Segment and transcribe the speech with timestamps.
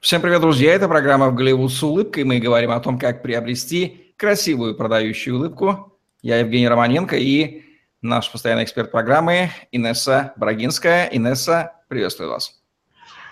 [0.00, 0.72] Всем привет, друзья!
[0.72, 2.24] Это программа «В Голливуд с улыбкой».
[2.24, 5.98] Мы говорим о том, как приобрести красивую продающую улыбку.
[6.22, 7.64] Я Евгений Романенко и
[8.00, 11.10] наш постоянный эксперт программы Инесса Брагинская.
[11.12, 12.62] Инесса, приветствую вас.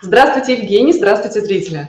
[0.03, 0.93] Здравствуйте, Евгений.
[0.93, 1.89] Здравствуйте, зрители.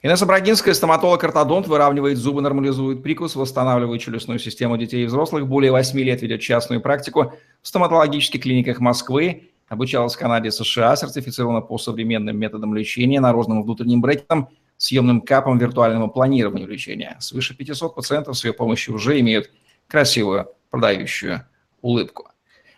[0.00, 5.46] Инесса Брагинская, стоматолог-ортодонт, выравнивает зубы, нормализует прикус, восстанавливает челюстную систему детей и взрослых.
[5.46, 11.60] Более 8 лет ведет частную практику в стоматологических клиниках Москвы Обучалась в Канаде США, сертифицирована
[11.60, 17.16] по современным методам лечения, наружным внутренним брекетом, съемным капом, виртуальному планированию лечения.
[17.20, 19.50] Свыше 500 пациентов с ее помощью уже имеют
[19.88, 21.46] красивую продающую
[21.80, 22.30] улыбку.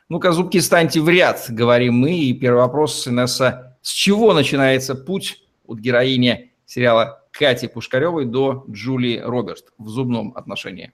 [0.08, 2.18] Ну-ка, зубки станьте в ряд, говорим мы.
[2.18, 9.18] И первый вопрос, Инесса, с чего начинается путь от героини сериала Кати Пушкаревой до Джулии
[9.18, 10.92] Роберт в зубном отношении?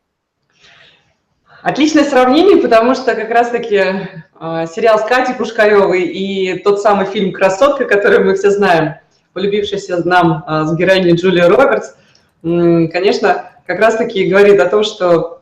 [1.65, 7.33] Отличное сравнение, потому что как раз-таки э, сериал с Катей Пушкаревой и тот самый фильм
[7.33, 8.97] «Красотка», который мы все знаем,
[9.33, 11.95] полюбившийся нам э, с героиней Джулии Робертс,
[12.43, 15.41] э, конечно, как раз-таки говорит о том, что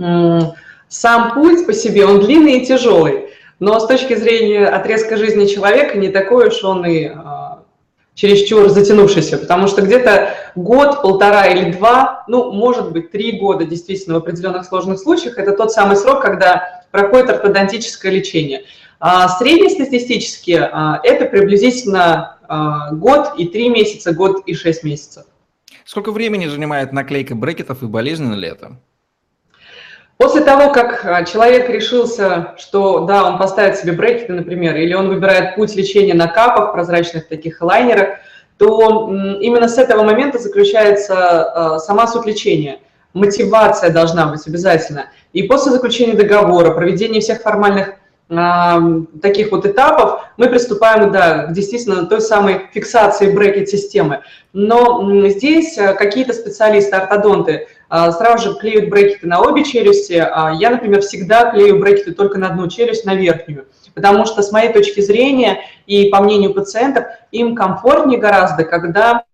[0.00, 0.38] э,
[0.88, 3.26] сам путь по себе, он длинный и тяжелый,
[3.60, 7.08] но с точки зрения отрезка жизни человека не такой уж он и
[8.16, 14.14] чересчур затянувшийся, потому что где-то год, полтора или два, ну, может быть, три года действительно
[14.14, 18.64] в определенных сложных случаях, это тот самый срок, когда проходит ортодонтическое лечение.
[18.98, 25.26] А среднестатистически а, это приблизительно а, год и три месяца, год и шесть месяцев.
[25.84, 28.80] Сколько времени занимает наклейка брекетов и болезненно ли это?
[30.18, 35.08] После того, как а, человек решился, что да, он поставит себе брекеты, например, или он
[35.08, 38.20] выбирает путь лечения на капах, прозрачных таких лайнерах,
[38.56, 42.78] то именно с этого момента заключается а, сама суть лечения.
[43.12, 45.10] Мотивация должна быть обязательно.
[45.34, 47.94] И после заключения договора, проведения всех формальных
[49.22, 54.22] таких вот этапов мы приступаем, да, действительно той самой фиксации брекет-системы.
[54.52, 60.14] Но здесь а, какие-то специалисты, ортодонты, а, сразу же клеют брекеты на обе челюсти.
[60.14, 64.50] А, я, например, всегда клею брекеты только на одну челюсть, на верхнюю, потому что с
[64.52, 69.24] моей точки зрения и по мнению пациентов, им комфортнее гораздо, когда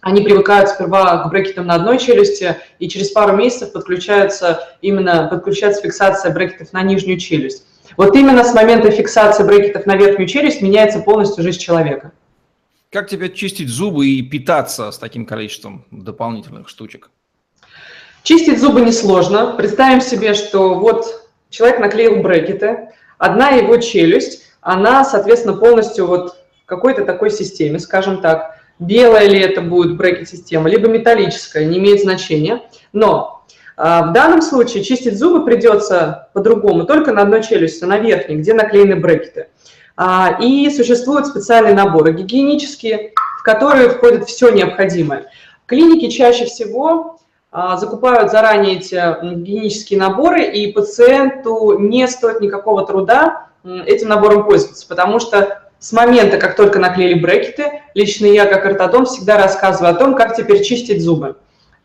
[0.00, 5.82] они привыкают сперва к брекетам на одной челюсти, и через пару месяцев подключаются именно подключается
[5.82, 7.66] фиксация брекетов на нижнюю челюсть.
[7.96, 12.12] Вот именно с момента фиксации брекетов на верхнюю челюсть меняется полностью жизнь человека.
[12.90, 17.10] Как тебе чистить зубы и питаться с таким количеством дополнительных штучек?
[18.26, 19.54] Чистить зубы несложно.
[19.56, 22.88] Представим себе, что вот человек наклеил брекеты,
[23.18, 29.60] одна его челюсть, она, соответственно, полностью вот какой-то такой системе, скажем так, белая ли это
[29.60, 32.62] будет брекет-система, либо металлическая, не имеет значения.
[32.92, 33.44] Но
[33.76, 38.54] а, в данном случае чистить зубы придется по-другому, только на одной челюсти, на верхней, где
[38.54, 39.50] наклеены брекеты.
[39.96, 45.26] А, и существуют специальные наборы гигиенические, в которые входит все необходимое.
[45.64, 47.15] В клинике чаще всего
[47.76, 53.46] закупают заранее эти гигиенические наборы, и пациенту не стоит никакого труда
[53.86, 59.08] этим набором пользоваться, потому что с момента, как только наклеили брекеты, лично я, как ортодонт,
[59.08, 61.36] всегда рассказываю о том, как теперь чистить зубы.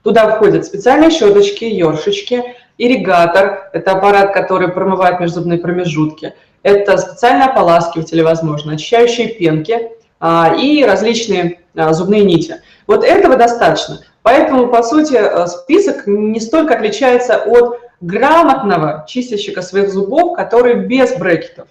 [0.04, 6.34] Туда входят специальные щеточки, ёршички, ирригатор, это аппарат, который промывает межзубные промежутки,
[6.64, 12.56] это специальные ополаскиватели, возможно, очищающие пенки а, и различные а, зубные нити.
[12.88, 14.00] Вот этого достаточно.
[14.24, 21.16] Поэтому, по сути, э, список не столько отличается от грамотного чистильщика своих зубов, который без
[21.16, 21.68] брекетов.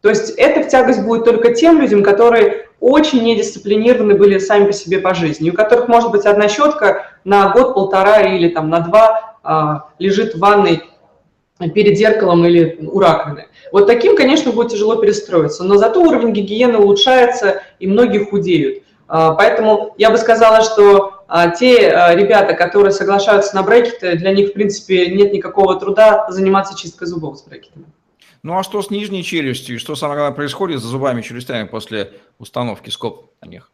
[0.00, 4.72] То есть это в тягость будет только тем людям, которые очень недисциплинированы были сами по
[4.72, 9.36] себе по жизни, у которых, может быть, одна щетка на год-полтора или там на два
[9.42, 10.82] а, лежит в ванной
[11.74, 13.46] перед зеркалом или у раковины.
[13.72, 18.82] Вот таким, конечно, будет тяжело перестроиться, но зато уровень гигиены улучшается, и многие худеют.
[19.08, 24.32] А, поэтому я бы сказала, что а те а, ребята, которые соглашаются на брекеты, для
[24.32, 27.86] них, в принципе, нет никакого труда заниматься чисткой зубов с брекетами.
[28.42, 29.78] Ну а что с нижней челюстью?
[29.78, 33.70] Что самое главное происходит с зубами челюстями после установки скоб на них?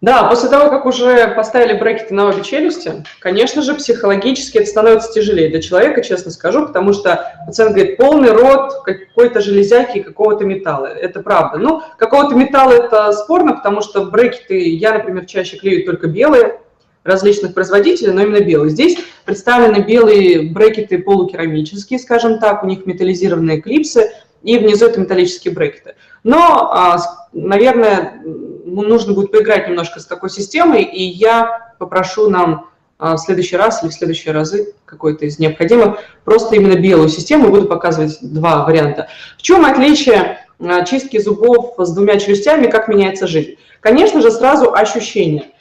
[0.00, 5.12] Да, после того, как уже поставили брекеты на обе челюсти, конечно же, психологически это становится
[5.12, 10.46] тяжелее для человека, честно скажу, потому что пациент говорит, полный рот какой-то железяки и какого-то
[10.46, 10.86] металла.
[10.86, 11.58] Это правда.
[11.58, 16.60] Ну, какого-то металла это спорно, потому что брекеты я, например, чаще клею только белые,
[17.04, 18.70] различных производителей, но именно белые.
[18.70, 24.10] Здесь представлены белые брекеты полукерамические, скажем так, у них металлизированные клипсы,
[24.42, 25.94] и внизу это металлические брекеты.
[26.22, 26.98] Но, а,
[27.32, 32.68] наверное, нужно будет поиграть немножко с такой системой, и я попрошу нам
[32.98, 37.48] а, в следующий раз или в следующие разы какой-то из необходимых, просто именно белую систему,
[37.48, 39.08] буду показывать два варианта.
[39.38, 40.44] В чем отличие
[40.86, 43.56] чистки зубов с двумя челюстями, как меняется жизнь.
[43.80, 45.52] Конечно же, сразу ощущение.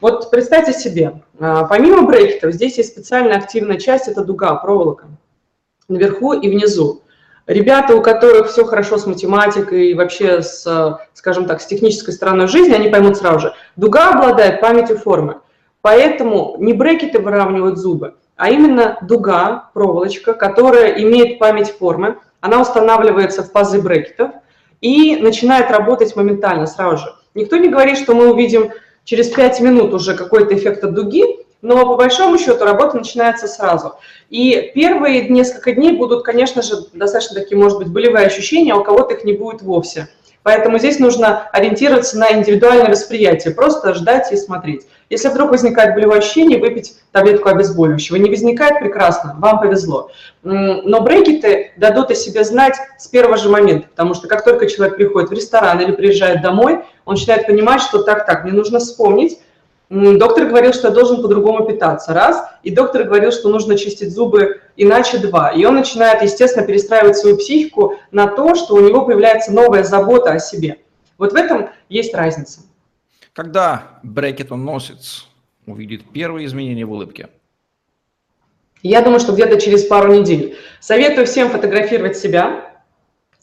[0.00, 5.06] Вот представьте себе, помимо брекетов, здесь есть специальная активная часть, это дуга, проволока,
[5.88, 7.02] наверху и внизу.
[7.48, 12.46] Ребята, у которых все хорошо с математикой и вообще с, скажем так, с технической стороной
[12.46, 13.54] жизни, они поймут сразу же.
[13.74, 15.40] Дуга обладает памятью формы.
[15.80, 22.18] Поэтому не брекеты выравнивают зубы, а именно дуга, проволочка, которая имеет память формы.
[22.40, 24.32] Она устанавливается в пазы брекетов
[24.82, 27.14] и начинает работать моментально, сразу же.
[27.34, 28.72] Никто не говорит, что мы увидим
[29.04, 31.24] через 5 минут уже какой-то эффект от дуги,
[31.60, 33.96] но по большому счету работа начинается сразу.
[34.30, 39.14] И первые несколько дней будут, конечно же, достаточно такие, может быть, болевые ощущения, у кого-то
[39.14, 40.08] их не будет вовсе.
[40.44, 44.86] Поэтому здесь нужно ориентироваться на индивидуальное восприятие, просто ждать и смотреть.
[45.10, 48.16] Если вдруг возникает болевое ощущение, выпить таблетку обезболивающего.
[48.16, 50.10] Не возникает, прекрасно, вам повезло.
[50.42, 54.96] Но брекеты дадут о себе знать с первого же момента, потому что как только человек
[54.96, 59.38] приходит в ресторан или приезжает домой, он начинает понимать, что так-так, мне нужно вспомнить,
[59.90, 62.44] Доктор говорил, что я должен по-другому питаться, раз.
[62.62, 65.50] И доктор говорил, что нужно чистить зубы иначе, два.
[65.50, 70.32] И он начинает, естественно, перестраивать свою психику на то, что у него появляется новая забота
[70.32, 70.78] о себе.
[71.16, 72.60] Вот в этом есть разница.
[73.32, 75.26] Когда брекетоносец
[75.66, 77.30] увидит первые изменения в улыбке?
[78.82, 80.58] Я думаю, что где-то через пару недель.
[80.80, 82.74] Советую всем фотографировать себя,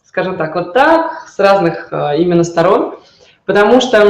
[0.03, 2.99] скажем так, вот так, с разных э, именно сторон–
[3.45, 4.01] Потому что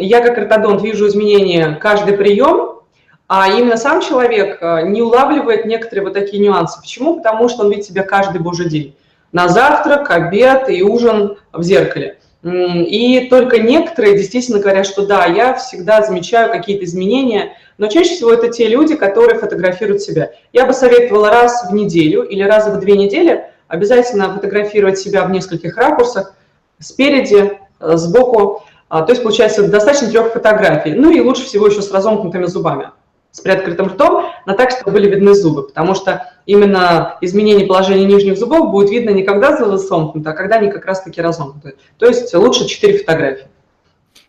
[0.00, 2.80] я как ортодонт вижу изменения каждый прием,
[3.26, 6.80] а именно сам человек э, не улавливает некоторые вот такие нюансы.
[6.80, 7.16] Почему?
[7.16, 8.96] Потому что он видит себя каждый божий день.
[9.32, 12.18] На завтрак, обед и ужин в зеркале.
[12.42, 18.32] И только некоторые действительно говорят, что да, я всегда замечаю какие-то изменения, но чаще всего
[18.32, 20.30] это те люди, которые фотографируют себя.
[20.52, 25.30] Я бы советовала раз в неделю или раз в две недели обязательно фотографировать себя в
[25.30, 26.34] нескольких ракурсах,
[26.78, 28.64] спереди, Э, сбоку.
[28.88, 30.92] А, то есть получается достаточно трех фотографий.
[30.94, 32.90] Ну и лучше всего еще с разомкнутыми зубами,
[33.30, 38.38] с приоткрытым ртом, но так, чтобы были видны зубы, потому что именно изменение положения нижних
[38.38, 41.76] зубов будет видно не когда зубы сомкнуты, а когда они как раз-таки разомкнуты.
[41.98, 43.48] То есть лучше четыре фотографии.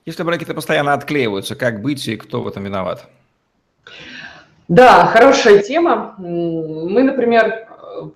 [0.05, 3.07] Если брекеты постоянно отклеиваются, как быть и кто в этом виноват?
[4.67, 6.15] Да, хорошая тема.
[6.17, 7.67] Мы, например,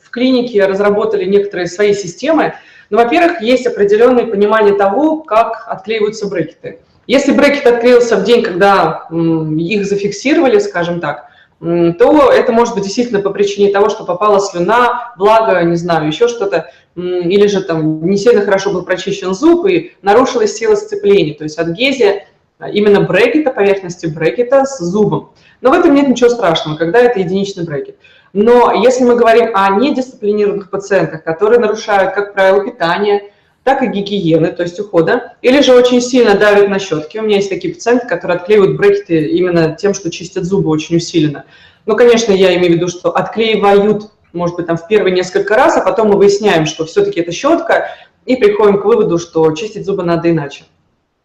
[0.01, 2.53] в клинике разработали некоторые свои системы,
[2.89, 6.79] ну, во-первых, есть определенное понимание того, как отклеиваются брекеты.
[7.07, 13.21] Если брекет отклеился в день, когда их зафиксировали, скажем так, то это может быть действительно
[13.21, 18.17] по причине того, что попала слюна, влага, не знаю, еще что-то, или же там не
[18.17, 22.27] сильно хорошо был прочищен зуб и нарушилась сила сцепления, то есть адгезия
[22.59, 25.31] а, именно брекета, поверхности брекета с зубом.
[25.61, 27.97] Но в этом нет ничего страшного, когда это единичный брекет.
[28.33, 33.31] Но если мы говорим о недисциплинированных пациентах, которые нарушают как правило питание,
[33.63, 37.17] так и гигиены, то есть ухода, или же очень сильно давят на щетки.
[37.17, 41.45] У меня есть такие пациенты, которые отклеивают брекеты именно тем, что чистят зубы очень усиленно.
[41.85, 45.77] Ну, конечно, я имею в виду, что отклеивают, может быть, там в первые несколько раз,
[45.77, 47.87] а потом мы выясняем, что все-таки это щетка,
[48.25, 50.65] и приходим к выводу, что чистить зубы надо иначе.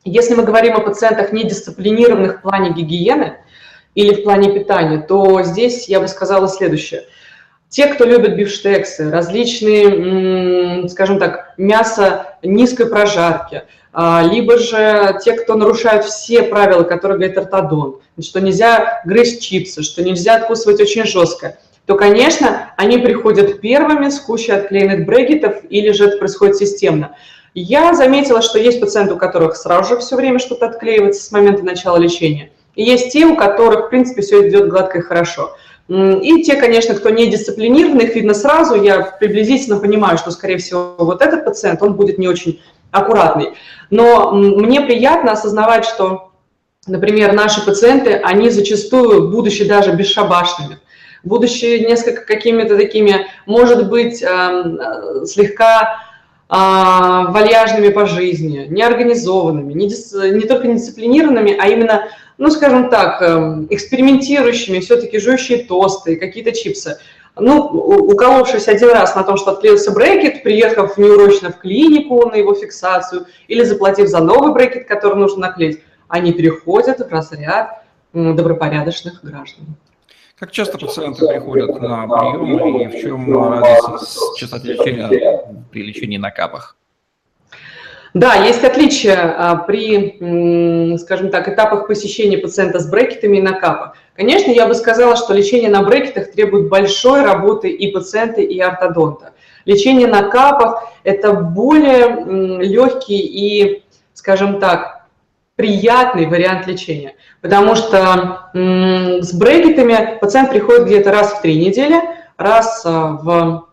[0.05, 3.39] Если мы говорим о пациентах недисциплинированных в плане гигиены,
[3.99, 7.03] или в плане питания, то здесь я бы сказала следующее.
[7.69, 15.57] Те, кто любит бифштексы, различные, скажем так, мясо низкой прожарки, а, либо же те, кто
[15.57, 21.59] нарушают все правила, которые говорит ортодон, что нельзя грызть чипсы, что нельзя откусывать очень жестко,
[21.85, 27.17] то, конечно, они приходят первыми с кучей отклеенных брекетов или же это происходит системно.
[27.53, 31.65] Я заметила, что есть пациенты, у которых сразу же все время что-то отклеивается с момента
[31.65, 35.57] начала лечения– и есть те, у которых, в принципе, все идет гладко и хорошо.
[35.89, 40.95] И те, конечно, кто не дисциплинированный, их видно сразу, я приблизительно понимаю, что, скорее всего,
[40.97, 43.55] вот этот пациент, он будет не очень аккуратный.
[43.91, 46.31] Но мне приятно осознавать, что,
[46.87, 50.79] например, наши пациенты, они зачастую, будучи даже бесшабашными,
[51.25, 55.99] будучи несколько какими-то такими, может быть, эм, э, слегка
[56.51, 59.87] а, вальяжными по жизни, неорганизованными, не,
[60.33, 62.09] не только недисциплинированными, а именно
[62.39, 66.99] ну, скажем так, эм, экспериментирующими, все-таки жующие тосты, какие-то чипсы.
[67.37, 72.55] Ну, уколовшись один раз на том, что отклеился брекет, приехав неурочно в клинику на его
[72.55, 79.77] фиксацию или заплатив за новый брекет, который нужно наклеить, они переходят в разряд добропорядочных граждан.
[80.39, 85.09] Как часто пациенты приходят на прием и в чем разница с частотой лечения
[85.71, 86.78] при лечении на капах?
[88.19, 93.97] Да, есть отличия а, при, скажем так, этапах посещения пациента с брекетами и на капах.
[94.17, 99.35] Конечно, я бы сказала, что лечение на брекетах требует большой работы и пациента, и ортодонта.
[99.67, 103.85] Лечение на капах– это более легкий и,
[104.15, 105.07] скажем так,
[105.55, 112.01] приятный вариант лечения, потому что с брекетами пациент приходит где-то раз в три недели,
[112.37, 113.69] раз а, в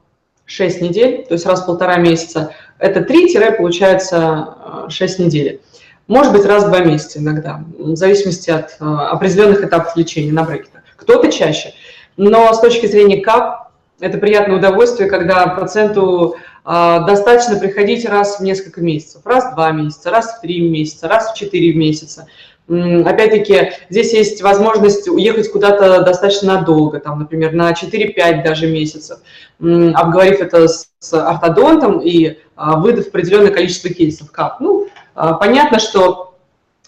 [0.45, 2.53] 6 недель, то есть раз в полтора месяца.
[2.77, 5.61] Это 3, получается 6 недель.
[6.07, 10.43] Может быть, раз в два месяца иногда, в зависимости от а, определенных этапов лечения на
[10.43, 10.83] брекетах.
[10.95, 11.73] Кто-то чаще.
[12.15, 18.43] Но с точки зрения КАП, это приятное удовольствие, когда пациенту а, достаточно приходить раз в
[18.43, 22.27] несколько месяцев, раз в два месяца, раз в три месяца, раз в четыре месяца.
[22.67, 29.19] Опять-таки, здесь есть возможность уехать куда-то достаточно надолго, там, например, на 4-5 даже месяцев,
[29.59, 34.31] обговорив это с ортодонтом и а, выдав определенное количество кейсов.
[34.31, 34.59] КАП.
[34.61, 36.35] Ну, а, понятно, что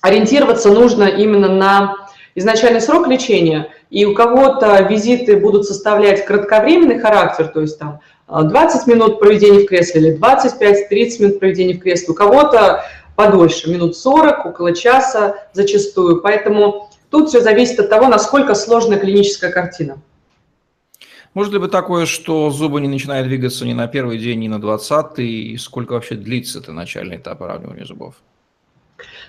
[0.01, 1.95] ориентироваться нужно именно на
[2.33, 8.87] изначальный срок лечения, и у кого-то визиты будут составлять кратковременный характер, то есть там 20
[8.87, 12.83] а, минут проведения в кресле или 25-30 минут проведения в кресле, у кого-то
[13.17, 16.21] подольше, минут 40, около часа зачастую.
[16.21, 19.97] Поэтому тут все зависит от того, насколько сложная клиническая картина.
[21.33, 24.61] Может ли быть такое, что зубы не начинают двигаться ни на первый день, ни на
[24.61, 28.15] двадцатый, и сколько вообще длится это начальный этап выравнивания зубов?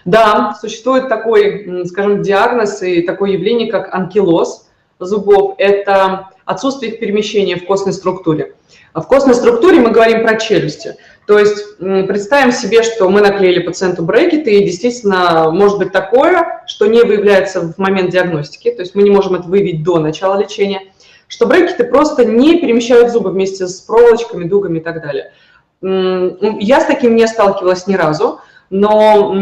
[0.04, 4.68] Да, существует такой, скажем, диагноз и такое явление, как анкилоз
[4.98, 5.54] зубов.
[5.58, 8.54] Это отсутствие их перемещения в костной структуре.
[8.94, 10.96] В костной структуре мы говорим про челюсти.
[11.26, 16.86] То есть представим себе, что мы наклеили пациенту брекеты, и действительно может быть такое, что
[16.86, 20.80] не выявляется в момент диагностики, то есть мы не можем это выявить до начала лечения,
[21.28, 25.32] что брекеты просто не перемещают зубы вместе с проволочками, дугами и так далее.
[25.80, 28.40] Я с таким не сталкивалась ни разу,
[28.70, 29.34] но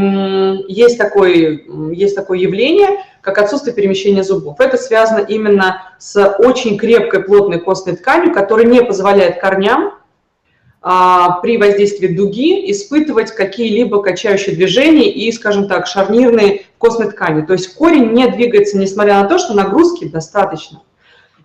[0.69, 1.61] есть такое,
[1.93, 4.61] есть такое явление, как отсутствие перемещения зубов.
[4.61, 9.95] Это связано именно с очень крепкой плотной костной тканью, которая не позволяет корням
[10.81, 17.45] а, при воздействии дуги испытывать какие-либо качающие движения и, скажем так, шарнирные костной ткани.
[17.45, 20.83] То есть корень не двигается, несмотря на то, что нагрузки достаточно.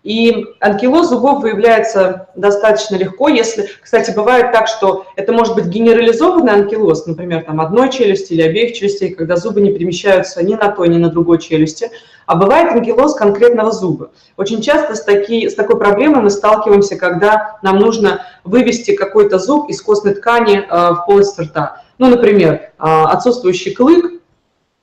[0.03, 6.53] И анкилоз зубов выявляется достаточно легко, если, кстати, бывает так, что это может быть генерализованный
[6.53, 10.89] анкилоз, например, там одной челюсти или обеих челюстей, когда зубы не перемещаются ни на той,
[10.89, 11.91] ни на другой челюсти,
[12.25, 14.09] а бывает анкилоз конкретного зуба.
[14.37, 19.69] Очень часто с, таки, с такой проблемой мы сталкиваемся, когда нам нужно вывести какой-то зуб
[19.69, 21.83] из костной ткани э, в полость рта.
[21.99, 24.20] Ну, например, э, отсутствующий клык,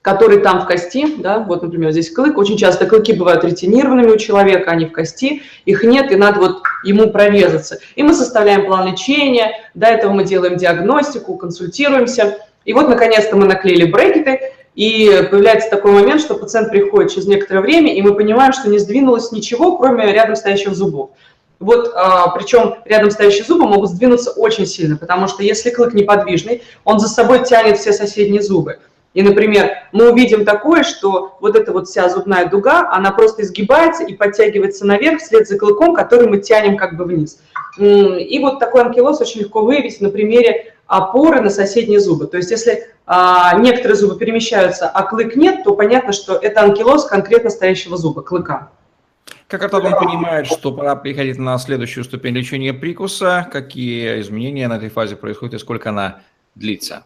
[0.03, 4.17] который там в кости, да, вот, например, здесь клык, очень часто клыки бывают ретинированными у
[4.17, 7.79] человека, они в кости, их нет, и надо вот ему прорезаться.
[7.97, 13.47] И мы составляем план лечения, до этого мы делаем диагностику, консультируемся, и вот, наконец-то, мы
[13.47, 18.53] наклеили брекеты, и появляется такой момент, что пациент приходит через некоторое время, и мы понимаем,
[18.53, 21.11] что не сдвинулось ничего, кроме рядом стоящих зубов.
[21.59, 26.63] Вот, а, причем рядом стоящие зубы могут сдвинуться очень сильно, потому что если клык неподвижный,
[26.85, 28.79] он за собой тянет все соседние зубы.
[29.19, 34.05] И, например, мы увидим такое, что вот эта вот вся зубная дуга, она просто изгибается
[34.05, 37.41] и подтягивается наверх вслед за клыком, который мы тянем как бы вниз.
[37.81, 42.29] И вот такой анкилоз очень легко выявить на примере опоры на соседние зубы.
[42.29, 47.07] То есть если а, некоторые зубы перемещаются, а клык нет, то понятно, что это анкилоз
[47.07, 48.69] конкретно стоящего зуба, клыка.
[49.49, 54.91] Как ортодонт понимает, что пора переходить на следующую ступень лечения прикуса, какие изменения на этой
[54.91, 56.21] фазе происходят и сколько она
[56.55, 57.03] длится?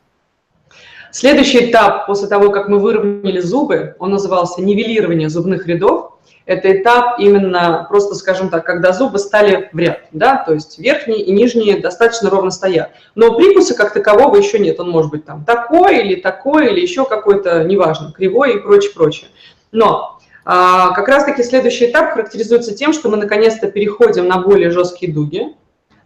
[1.13, 6.15] Следующий этап после того, как мы выровняли зубы, он назывался нивелирование зубных рядов.
[6.47, 11.21] Это этап именно, просто скажем так, когда зубы стали в ряд, да, то есть верхние
[11.21, 12.93] и нижние достаточно ровно стоят.
[13.15, 17.05] Но прикуса как такового еще нет, он может быть там такой или такой, или еще
[17.05, 19.29] какой-то, неважно, кривой и прочее, прочее.
[19.71, 25.13] Но а, как раз-таки следующий этап характеризуется тем, что мы наконец-то переходим на более жесткие
[25.13, 25.55] дуги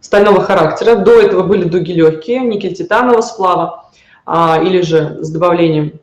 [0.01, 0.95] стального характера.
[0.95, 3.86] До этого были дуги легкие, никель-титанового сплава.
[4.29, 6.01] А, или же с добавлением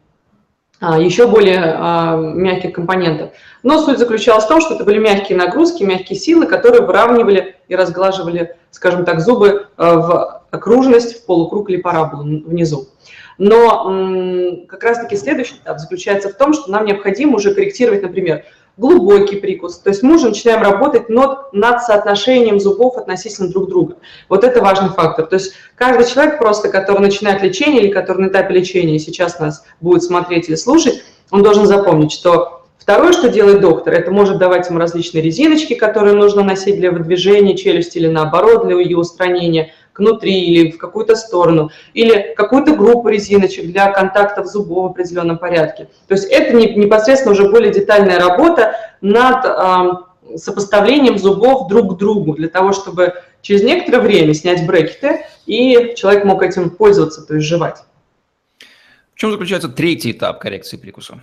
[0.80, 3.32] а, еще более а, мягких компонентов.
[3.62, 7.76] Но суть заключалась в том, что это были мягкие нагрузки, мягкие силы, которые выравнивали и
[7.76, 12.88] разглаживали, скажем так, зубы в окружность, в полукруг или параболу внизу.
[13.36, 18.44] Но как раз-таки следующий этап заключается в том, что нам необходимо уже корректировать, например,
[18.76, 19.78] глубокий прикус.
[19.78, 23.96] То есть мы уже начинаем работать над, над соотношением зубов относительно друг друга.
[24.28, 25.26] Вот это важный фактор.
[25.26, 29.64] То есть каждый человек просто, который начинает лечение или который на этапе лечения сейчас нас
[29.80, 34.68] будет смотреть или слушать, он должен запомнить, что Второе, что делает доктор, это может давать
[34.68, 40.44] ему различные резиночки, которые нужно носить для выдвижения челюсти или наоборот для ее устранения– внутри
[40.44, 45.88] или в какую-то сторону, или какую-то группу резиночек для контактов зубов в определенном порядке.
[46.08, 52.48] То есть это непосредственно уже более детальная работа над сопоставлением зубов друг к другу, для
[52.48, 57.84] того, чтобы через некоторое время снять брекеты, и человек мог этим пользоваться, то есть жевать.
[59.14, 61.20] В чем заключается третий этап коррекции прикуса?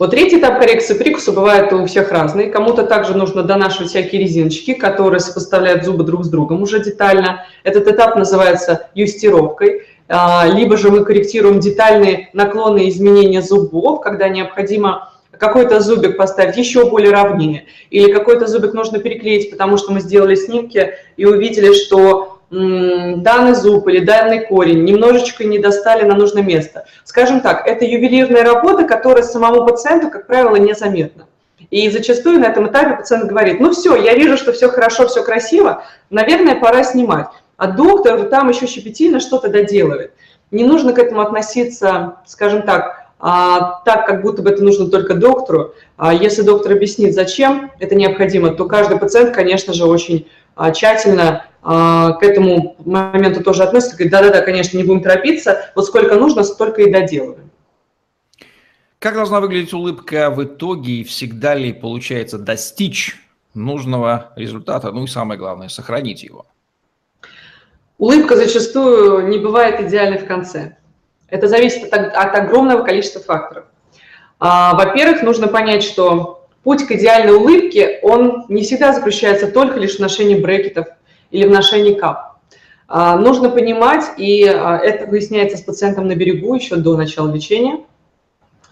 [0.00, 2.50] Вот третий этап коррекции прикуса бывает у всех разный.
[2.50, 7.44] Кому-то также нужно донашивать всякие резиночки, которые сопоставляют зубы друг с другом уже детально.
[7.64, 9.82] Этот этап называется юстировкой.
[10.08, 16.56] А, либо же мы корректируем детальные наклоны и изменения зубов, когда необходимо какой-то зубик поставить
[16.56, 21.74] еще более ровнее, или какой-то зубик нужно переклеить, потому что мы сделали снимки и увидели,
[21.74, 26.84] что данный зуб или данный корень немножечко не достали на нужное место.
[27.04, 31.26] Скажем так, это ювелирная работа, которая самому пациенту, как правило, незаметна.
[31.70, 35.22] И зачастую на этом этапе пациент говорит, ну все, я вижу, что все хорошо, все
[35.22, 37.28] красиво, наверное, пора снимать.
[37.56, 40.12] А доктор там еще щепетильно что-то доделывает.
[40.50, 45.14] Не нужно к этому относиться, скажем так, а, так, как будто бы это нужно только
[45.14, 45.74] доктору.
[45.96, 50.26] А если доктор объяснит, зачем это необходимо, то каждый пациент, конечно же, очень
[50.56, 56.14] а, тщательно к этому моменту тоже относится, говорит, да-да-да, конечно, не будем торопиться, вот сколько
[56.14, 57.50] нужно, столько и доделываем.
[58.98, 63.16] Как должна выглядеть улыбка в итоге и всегда ли получается достичь
[63.54, 66.46] нужного результата, ну и самое главное, сохранить его?
[67.98, 70.76] Улыбка зачастую не бывает идеальной в конце.
[71.28, 73.66] Это зависит от, от огромного количества факторов.
[74.38, 79.96] А, во-первых, нужно понять, что путь к идеальной улыбке, он не всегда заключается только лишь
[79.96, 80.88] в ношении брекетов
[81.30, 82.38] или в ношении кап.
[82.88, 87.80] А, нужно понимать, и а, это выясняется с пациентом на берегу еще до начала лечения,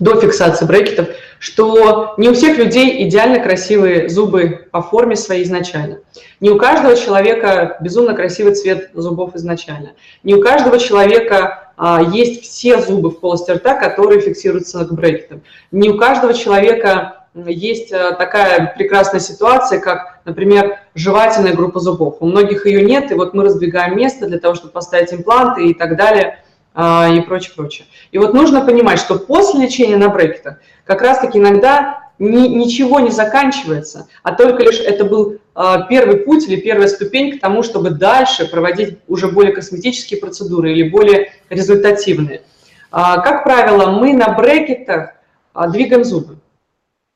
[0.00, 6.00] до фиксации брекетов, что не у всех людей идеально красивые зубы по форме своей изначально.
[6.40, 9.92] Не у каждого человека безумно красивый цвет зубов изначально.
[10.22, 15.42] Не у каждого человека а, есть все зубы в полости рта, которые фиксируются к брекетам.
[15.70, 22.16] Не у каждого человека есть э, такая прекрасная ситуация, как, например, жевательная группа зубов.
[22.20, 25.74] У многих ее нет, и вот мы раздвигаем место для того, чтобы поставить импланты и
[25.74, 26.42] так далее,
[26.74, 27.86] а, и прочее, прочее.
[28.12, 33.10] И вот нужно понимать, что после лечения на брекетах как раз-таки иногда ни, ничего не
[33.10, 37.90] заканчивается, а только лишь это был а, первый путь или первая ступень к тому, чтобы
[37.90, 42.42] дальше проводить уже более косметические процедуры или более результативные.
[42.90, 45.14] А, как правило, мы на брекетах
[45.70, 46.38] двигаем зубы.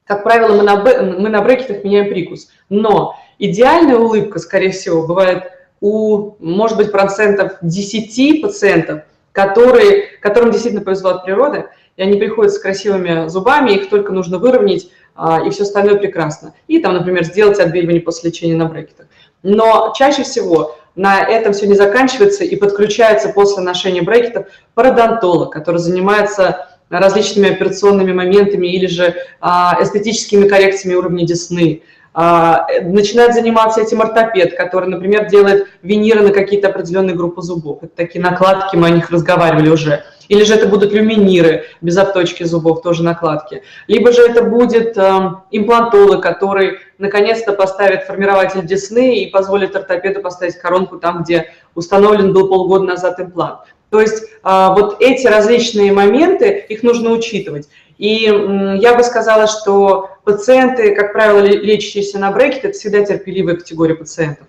[0.06, 2.48] Как правило, мы на, мы на брекетах меняем прикус.
[2.68, 5.44] Но идеальная улыбка, скорее всего, бывает
[5.80, 12.52] у, может быть, процентов 10 пациентов, которые, которым действительно повезло от природы, и они приходят
[12.52, 16.54] с красивыми зубами, их только нужно выровнять, а, и все остальное прекрасно.
[16.68, 19.06] И там, например, сделать отбеливание после лечения на брекетах.
[19.42, 25.78] Но чаще всего на этом все не заканчивается и подключается после ношения брекетов пародонтолог, который
[25.78, 26.68] занимается
[27.00, 31.82] различными операционными моментами или же а, эстетическими коррекциями уровня десны.
[32.14, 37.82] А, начинает заниматься этим ортопед, который, например, делает виниры на какие-то определенные группы зубов.
[37.82, 40.04] Это такие накладки, мы о них разговаривали уже.
[40.28, 43.62] Или же это будут люминиры без обточки зубов, тоже накладки.
[43.86, 50.56] Либо же это будет э, имплантолог, который наконец-то поставит формирователь десны и позволит ортопеду поставить
[50.56, 53.60] коронку там, где установлен был полгода назад имплант.
[53.92, 57.68] То есть а, вот эти различные моменты, их нужно учитывать.
[57.98, 58.22] И
[58.80, 64.46] я бы сказала, что пациенты, как правило, лечащиеся на брекет, это всегда терпеливая категория пациентов.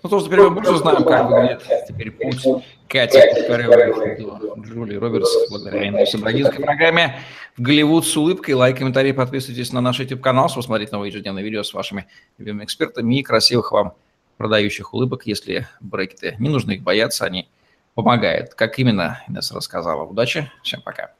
[0.00, 5.50] Ну, то, что теперь мы больше знаем, как выглядит теперь путь Кати Кухаревой Джули Робертс
[5.50, 7.18] благодаря Индусу Брагинской программе
[7.56, 8.54] в Голливуд с улыбкой.
[8.54, 12.06] Лайк, комментарий, подписывайтесь на наш YouTube-канал, чтобы смотреть новые ежедневные видео с вашими
[12.38, 13.94] любимыми экспертами и красивых вам
[14.36, 16.36] продающих улыбок, если брекеты.
[16.38, 17.48] Не нужно их бояться, они
[17.96, 18.54] помогает.
[18.54, 20.04] Как именно, Инесса рассказала.
[20.04, 21.10] Удачи, всем пока.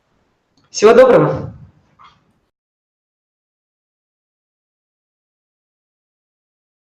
[0.71, 1.53] Всего доброго.